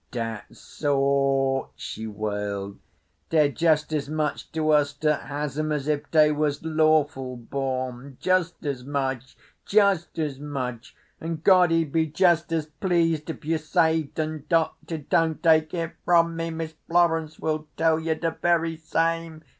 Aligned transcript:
"Dat 0.09 0.55
sort," 0.55 1.69
she 1.75 2.07
wailed—"dey're 2.07 3.51
just 3.51 3.93
as 3.93 4.09
much 4.09 4.51
to 4.51 4.71
us 4.71 4.93
dat 4.93 5.27
has 5.27 5.59
'em 5.59 5.71
as 5.71 5.87
if 5.87 6.09
dey 6.09 6.31
was 6.31 6.63
lawful 6.65 7.37
born. 7.37 8.17
Just 8.19 8.65
as 8.65 8.83
much—just 8.83 10.17
as 10.17 10.39
much! 10.39 10.95
An' 11.19 11.41
God 11.43 11.69
he'd 11.69 11.91
be 11.91 12.07
just 12.07 12.51
as 12.51 12.65
pleased 12.65 13.29
if 13.29 13.45
you 13.45 13.59
saved 13.59 14.19
'un, 14.19 14.45
Doctor. 14.49 14.97
Don't 14.97 15.43
take 15.43 15.71
it 15.75 15.93
from 16.03 16.35
me. 16.35 16.49
Miss 16.49 16.73
Florence 16.89 17.37
will 17.37 17.67
tell 17.77 17.99
ye 17.99 18.15
de 18.15 18.31
very 18.31 18.77
same. 18.77 19.43